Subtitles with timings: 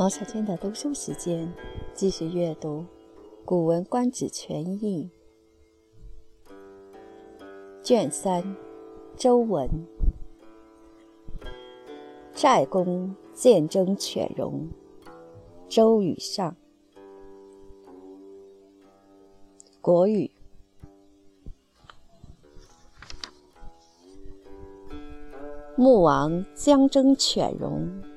[0.00, 1.52] 毛小娟的读书时间，
[1.92, 2.78] 继续阅读
[3.44, 5.10] 《古文观止全译》
[7.84, 8.56] 卷三，
[9.14, 9.68] 周文。
[12.32, 14.70] 寨公见征犬戎，
[15.68, 16.56] 周与上。
[19.82, 20.30] 国语。
[25.76, 28.09] 穆王将征犬戎。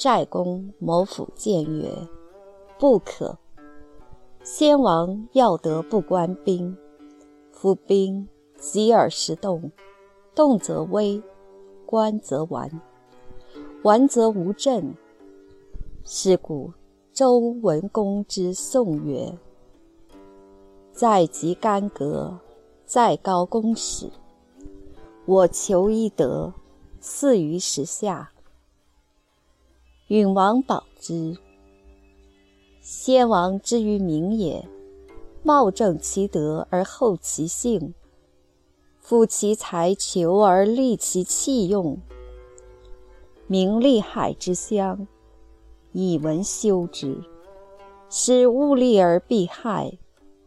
[0.00, 1.92] 寨公谋府谏曰
[2.80, 3.36] ：“不可。
[4.42, 6.74] 先王要得不关兵，
[7.52, 8.26] 夫兵
[8.56, 9.70] 急而时动，
[10.34, 11.22] 动则危，
[11.84, 12.80] 关则完，
[13.82, 14.94] 完则无政。
[16.02, 16.72] 是故
[17.12, 19.36] 周文公之颂曰
[20.92, 22.38] ：‘在即干戈，
[22.86, 24.08] 在高公使。
[25.26, 26.54] 我求一得，
[27.00, 28.30] 似于时下。’”
[30.10, 31.36] 允王保之。
[32.80, 34.68] 先王之于民也，
[35.44, 37.94] 茂正其德而后其性，
[38.98, 41.96] 夫其才求而利其器用。
[43.46, 45.06] 名利害之乡，
[45.92, 47.16] 以文修之，
[48.08, 49.96] 使物利而避害，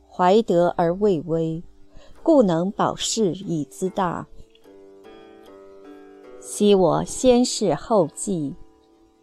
[0.09, 1.63] 怀德而畏威，
[2.21, 4.27] 故能保世以资大。
[6.41, 8.53] 昔我先世后继。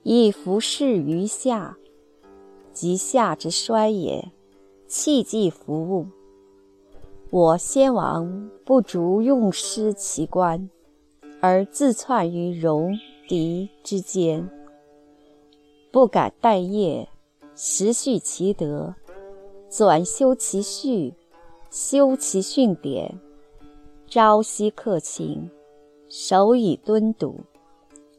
[0.03, 1.77] 以服侍于夏，
[2.73, 4.31] 及夏之衰也。
[4.89, 6.07] 弃祭服务，
[7.31, 10.69] 我先王不足用师其官，
[11.41, 14.51] 而自窜于戎狄之间，
[15.93, 17.09] 不敢待业，
[17.55, 18.93] 实续其德，
[19.69, 21.15] 转修其序，
[21.71, 23.21] 修其训典，
[24.09, 25.49] 朝夕克勤，
[26.09, 27.37] 守以敦笃，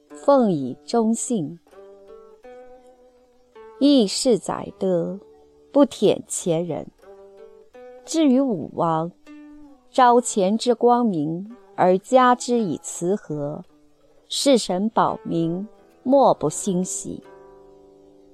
[0.08, 1.60] 奉以忠信。
[3.84, 5.20] 亦是载德，
[5.72, 6.86] 不舔前人。
[8.06, 9.12] 至于武王，
[9.90, 13.64] 朝前之光明，而加之以慈和，
[14.28, 15.68] 事神保民，
[16.04, 17.24] 莫不欣喜。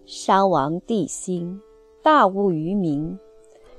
[0.05, 1.61] 商王帝辛，
[2.03, 3.17] 大恶于民，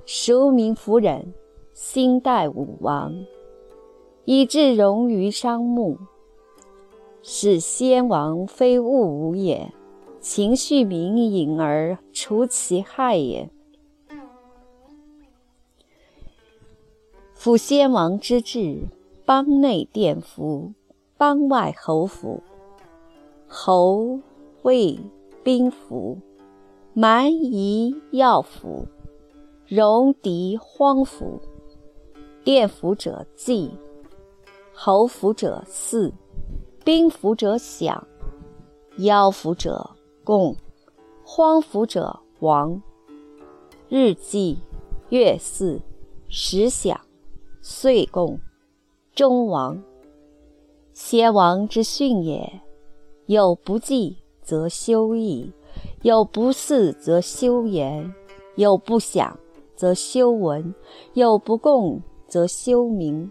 [0.06, 1.34] 庶民弗忍，
[1.74, 3.14] 心待武王，
[4.24, 5.98] 以致戎于商墓，
[7.20, 9.70] 使先王非物无也。
[10.30, 13.48] 情绪明隐而除其害也。
[17.32, 18.82] 夫先王之治，
[19.24, 20.74] 邦内殿服，
[21.16, 22.42] 邦外侯服。
[23.46, 24.20] 侯
[24.60, 25.00] 卫
[25.42, 26.18] 兵服，
[26.92, 28.86] 蛮夷要服，
[29.66, 31.40] 戎狄荒服。
[32.44, 33.70] 殿服者祭，
[34.74, 36.12] 侯服者祀，
[36.84, 38.06] 兵服者享，
[38.98, 39.92] 妖服者。
[40.28, 40.56] 共
[41.24, 42.82] 荒服者亡，
[43.88, 44.58] 日祭，
[45.08, 45.80] 月祀，
[46.28, 47.00] 时享，
[47.62, 48.38] 岁贡，
[49.14, 49.82] 终亡。
[50.92, 52.60] 先王之训也。
[53.24, 55.50] 有不祭则修义，
[56.02, 58.12] 有不祀则修言，
[58.54, 59.40] 有不享
[59.74, 60.74] 则修文，
[61.14, 63.30] 有不共则修名，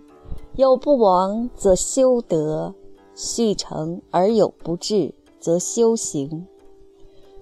[0.55, 2.73] 有不亡则修德。
[3.13, 6.47] 续成而有不至，则修行。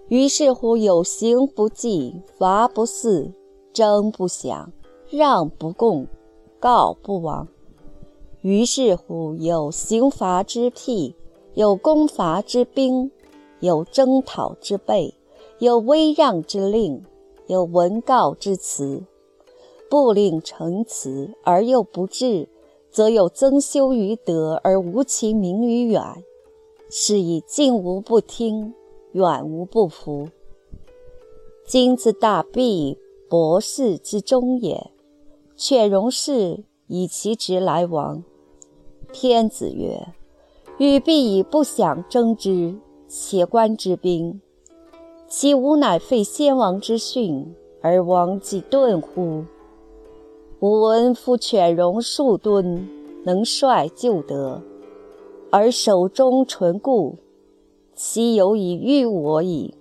[0.07, 3.31] 于是乎，有刑不济，罚不肆，
[3.73, 4.71] 征不享，
[5.09, 6.05] 让不共，
[6.59, 7.47] 告不亡。
[8.41, 11.15] 于是乎，有刑罚之辟，
[11.55, 13.09] 有攻伐之兵，
[13.59, 15.15] 有征讨之备，
[15.57, 17.03] 有威让之令，
[17.47, 19.01] 有文告之辞。
[19.89, 22.47] 不令成辞而又不至，
[22.91, 26.23] 则有增修于德而无其名于远，
[26.91, 28.75] 是以近无不听。
[29.15, 30.27] 远无不服。
[31.65, 32.97] 今自大弊，
[33.29, 34.91] 博士之中也。
[35.55, 38.21] 犬戎氏以其职来往。
[39.13, 40.09] 天子曰
[40.79, 42.75] ：“欲必以不想征之，
[43.07, 44.41] 且观之兵，
[45.29, 49.45] 其无乃废先王之训，而王既顿乎？
[50.59, 52.85] 吾闻夫犬戎数吨，
[53.23, 54.61] 能率救德，
[55.49, 57.15] 而手中纯固。”
[57.95, 59.73] 其有以御我矣。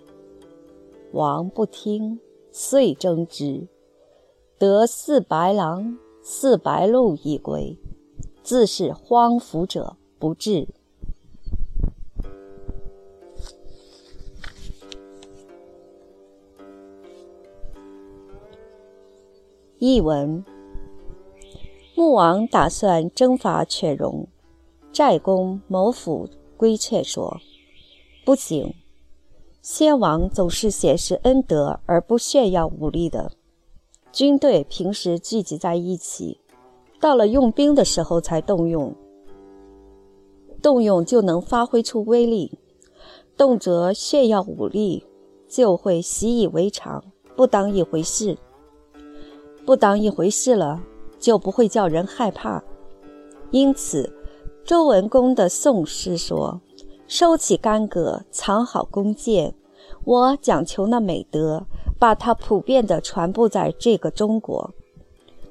[1.13, 2.21] 王不听，
[2.53, 3.67] 遂征之，
[4.57, 7.77] 得四白狼、四白鹿以归。
[8.43, 10.69] 自是荒服者不至。
[19.79, 20.45] 译文：
[21.97, 24.29] 穆王打算征伐犬戎，
[24.93, 27.41] 寨公谋府规劝说。
[28.25, 28.75] 不行，
[29.61, 33.31] 先王总是显示恩德而不炫耀武力的。
[34.13, 36.41] 军队平时聚集在一起，
[36.99, 38.95] 到了用兵的时候才动用，
[40.63, 42.59] 动用就能发挥出威力。
[43.37, 45.05] 动辄炫耀武力，
[45.47, 47.05] 就会习以为常，
[47.37, 48.39] 不当一回事。
[49.67, 50.83] 不当一回事了，
[51.19, 52.63] 就不会叫人害怕。
[53.51, 54.11] 因此，
[54.65, 56.61] 周文公的宋诗说
[57.15, 59.55] ：“收起干戈，藏好弓箭。
[60.03, 61.65] 我讲求那美德。”
[61.97, 64.75] 把它普遍地传播在这个中国，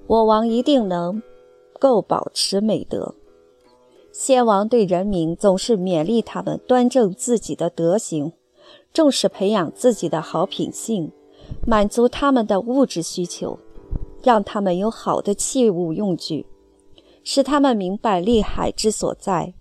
[0.08, 1.24] 我王一定能
[1.80, 3.16] 够保持美德。
[4.12, 8.34] 先王对人民总是勉励他们端正自己的德行，
[8.94, 11.12] 重视培养自己的好品性，
[11.66, 13.58] 满足他们的物质需求，
[14.22, 16.46] 让他们有好的器物用具，
[17.24, 19.54] 使他们明白利害之所在，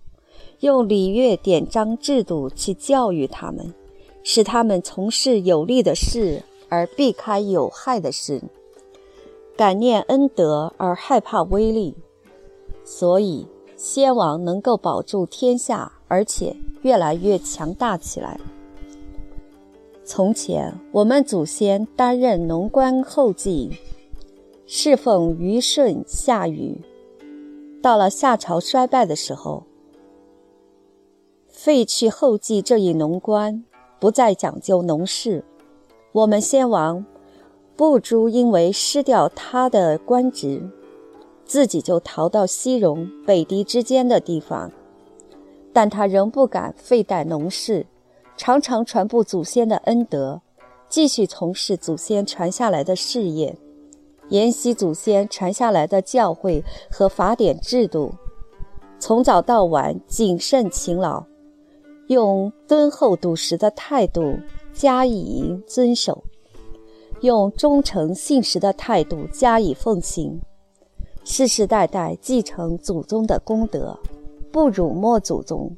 [0.63, 3.73] 用礼乐典章制度去教育他们，
[4.23, 6.41] 使他们从事有利的事。
[6.69, 8.41] 而避开有害的事，
[9.55, 11.93] 感念恩德而害怕威力，
[12.83, 13.45] 所以
[13.75, 18.39] 先王能够保住天下，而且越来越强大起来。
[20.03, 23.69] 从前我们祖先担任农官后继，
[24.65, 26.81] 侍奉虞舜、夏禹，
[27.83, 29.63] 到了夏朝衰败的时候，
[31.63, 33.63] 废去后继这一农官，
[33.97, 35.45] 不再讲究农事。
[36.11, 37.05] 我们先王
[37.77, 40.69] 不诛，因为失掉他的官职，
[41.45, 44.69] 自己就逃到西戎、北狄之间的地方。
[45.71, 47.85] 但他仍不敢废怠农事，
[48.35, 50.41] 常常传布祖先的恩德，
[50.89, 53.55] 继续从事祖先传下来的事业，
[54.27, 56.61] 沿袭祖先传下来的教诲
[56.91, 58.11] 和法典制度，
[58.99, 61.23] 从早到晚谨慎勤劳，
[62.07, 64.37] 用敦厚笃实的态度。
[64.73, 66.23] 加以遵守，
[67.21, 70.41] 用忠诚信实的态度加以奉行，
[71.23, 73.95] 世世代代继承祖宗的功德，
[74.51, 75.71] 不辱没祖宗。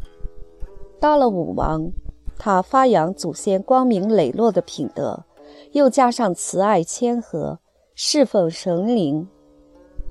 [0.98, 1.92] 到了武王，
[2.40, 5.26] 他发扬祖先光明磊落的品德，
[5.74, 7.60] 又加上慈爱谦和，
[7.96, 9.28] 侍奉神灵，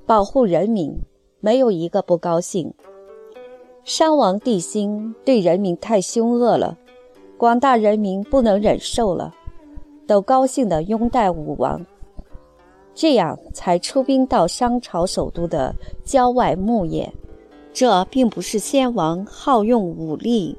[0.05, 0.95] 保护人民，
[1.39, 2.71] 没有一个不高兴。
[3.85, 6.75] 商王帝辛对人民太凶恶了。
[7.37, 9.31] 广大人民不能忍受了，
[10.07, 11.85] 都高兴地拥戴武王，
[12.95, 17.13] 这样才出兵到商朝首都的郊外牧野。
[17.71, 20.55] 这并不是先王好用武力，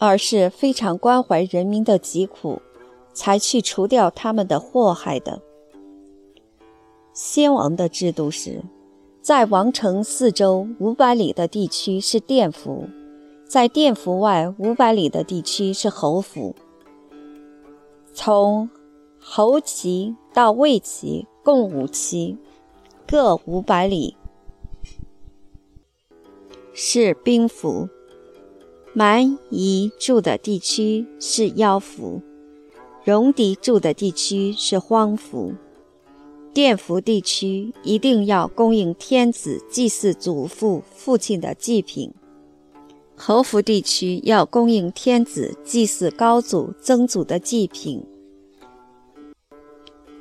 [0.00, 2.60] 而是非常关怀人民的疾苦，
[3.12, 5.40] 才去除掉他们的祸害的。
[7.12, 8.60] 先王的制度是，
[9.20, 12.88] 在王城四周五百里的地区是甸府。
[13.46, 16.54] 在甸府外五百里的地区是侯府，
[18.12, 18.68] 从
[19.18, 22.36] 侯旗到魏旗共五旗，
[23.06, 24.16] 各五百里
[26.74, 27.88] 是兵符。
[28.92, 32.20] 蛮夷住的地区是妖符，
[33.04, 35.54] 戎狄住的地区是荒府。
[36.52, 42.12] 甸服地区一定要供应天子祭祀祖父父亲的祭品。
[43.14, 48.04] 侯府地区要供应天子祭祀高祖曾祖的祭品，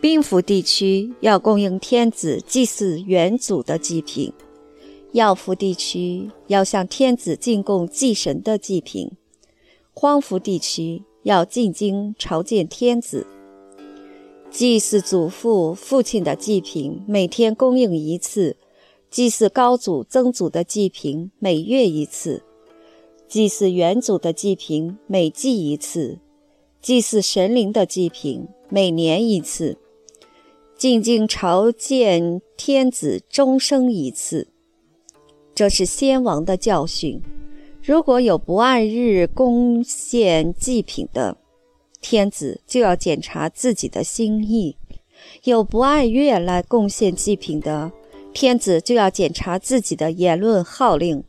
[0.02, 4.34] 兵府地区要供应天子祭祀元祖的祭品，
[5.12, 9.12] 药府地区要向天子进贡祭神的祭品，
[9.94, 13.28] 荒服地区要进京朝见天子，
[14.58, 18.58] 祭祀祖父父亲的祭品每天供应一次，
[19.12, 22.42] 祭祀高祖曾祖的祭品每月一次。
[23.28, 26.18] 祭祀元祖的祭品每祭一次，
[26.82, 29.78] 祭祀神灵的祭品每年一次，
[30.76, 34.48] 进京朝见天子终生一次。
[35.54, 37.22] 这是先王的教训。
[37.84, 41.38] 如果有不按日贡献祭品的，
[42.10, 44.78] 天子就要检查自己的心意；
[45.44, 47.92] 有不按月来贡献祭品的，
[48.34, 51.22] 天子就要检查自己的言论号令。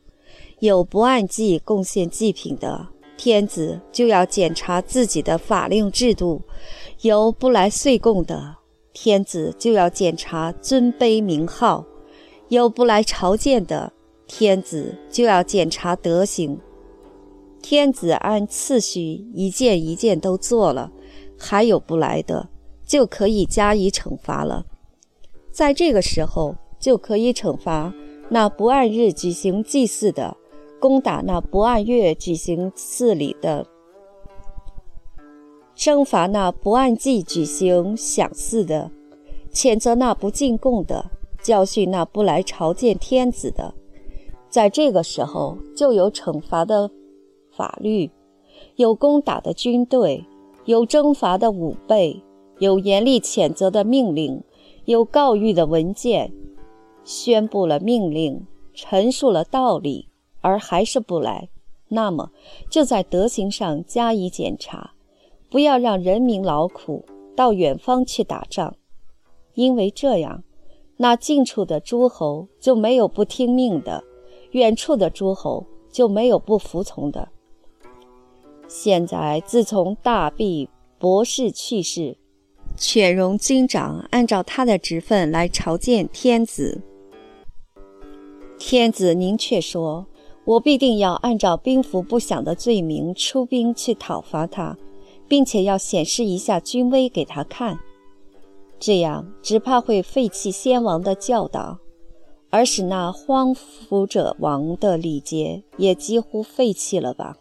[0.59, 6.39] 有不按季贡献祭品的天子，就要检查自己的法令制度；
[7.01, 8.55] 有不来岁贡的
[8.93, 11.83] 天子，就要检查尊卑名号；
[12.47, 13.91] 有不来朝见的
[14.27, 16.57] 天子，就要检查德行。
[17.61, 19.01] 天子按次序
[19.33, 20.91] 一件一件都做了，
[21.37, 22.49] 还有不来的，
[22.85, 24.65] 就可以加以惩罚了。
[25.51, 27.93] 在这个时候，就可以惩罚
[28.29, 30.37] 那不按日举行祭祀的。
[30.79, 33.67] 攻打那不按月举行祀礼的，
[35.75, 38.89] 征伐那不按季举行享祀的，
[39.51, 41.11] 谴责那不进贡的，
[41.43, 43.73] 教训那不来朝见天子的。
[44.49, 46.89] 在这个时候，就有惩罚的
[47.59, 48.09] 法律，
[48.77, 50.23] 有攻打的军队，
[50.63, 52.23] 有征伐的武备，
[52.59, 54.41] 有严厉谴责的命令，
[54.85, 56.31] 有告谕的文件，
[57.03, 60.07] 宣布了命令，陈述了道理，
[60.39, 61.49] 而还是不来，
[61.89, 62.31] 那么
[62.71, 64.91] 就在德行上加以检查。
[65.49, 67.03] 不要让人民劳苦，
[67.35, 68.73] 到远方去打仗，
[69.55, 70.45] 因为这样，
[70.95, 74.01] 那近处的诸侯就没有不听命的，
[74.51, 77.27] 远处的诸侯就没有不服从的。
[78.69, 82.15] 现在自从大毕博士去世，
[82.77, 86.81] 犬戎军长按照他的职分来朝见天子，
[88.57, 90.05] 天子您却说，
[90.45, 94.77] 我必定要按照兵符不响的罪名出兵去讨伐他。
[95.29, 97.77] 并且要显示一下军威给他看，
[98.79, 101.77] 这样只怕会废弃先王的教导，
[102.49, 107.37] 而使那荒服者王的礼节也几乎废弃了吧？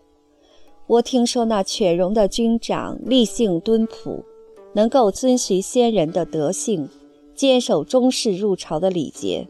[0.88, 4.24] 我听说那犬戎的军长立性敦朴，
[4.72, 6.88] 能够遵循先人的德性，
[7.34, 9.46] 坚守中式入朝的礼节，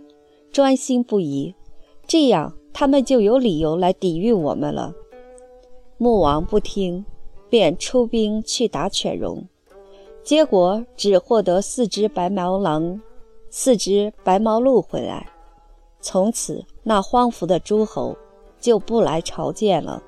[0.52, 1.54] 专心不移，
[2.06, 4.92] 这样他们就有理由来抵御我们了。
[5.96, 7.04] 穆王不听。
[7.50, 9.48] 便出兵去打犬戎，
[10.22, 13.00] 结果只获得四只白毛狼、
[13.48, 15.26] 四只白毛鹿回来。
[16.02, 18.14] 从此，那荒服的诸侯
[18.60, 20.02] 就不来朝见了。